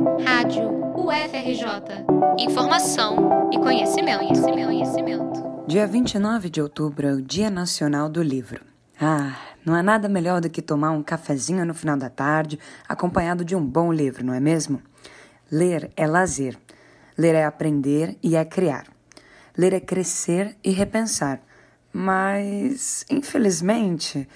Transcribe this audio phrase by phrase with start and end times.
[0.00, 2.06] Rádio UFRJ.
[2.38, 5.64] Informação e conhecimento, conhecimento, conhecimento.
[5.66, 8.64] Dia 29 de outubro é o Dia Nacional do Livro.
[8.98, 12.58] Ah, não há nada melhor do que tomar um cafezinho no final da tarde,
[12.88, 14.80] acompanhado de um bom livro, não é mesmo?
[15.52, 16.56] Ler é lazer.
[17.18, 18.86] Ler é aprender e é criar.
[19.56, 21.42] Ler é crescer e repensar.
[21.92, 24.26] Mas, infelizmente,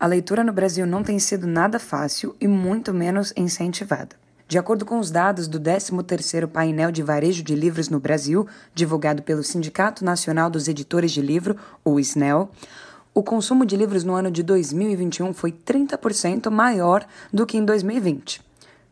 [0.00, 4.21] a leitura no Brasil não tem sido nada fácil e muito menos incentivada.
[4.52, 9.22] De acordo com os dados do 13º Painel de Varejo de Livros no Brasil, divulgado
[9.22, 12.50] pelo Sindicato Nacional dos Editores de Livro, o SNEL,
[13.14, 17.02] o consumo de livros no ano de 2021 foi 30% maior
[17.32, 18.42] do que em 2020.